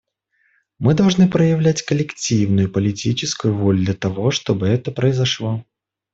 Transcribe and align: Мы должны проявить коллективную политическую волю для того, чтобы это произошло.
Мы 0.79 0.95
должны 0.95 1.29
проявить 1.29 1.83
коллективную 1.83 2.71
политическую 2.71 3.53
волю 3.55 3.83
для 3.85 3.93
того, 3.93 4.31
чтобы 4.31 4.67
это 4.67 4.89
произошло. 4.89 5.63